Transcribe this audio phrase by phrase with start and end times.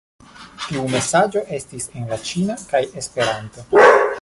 [0.61, 3.69] Tiu mesaĝo estis en la ĉina kaj Esperanto.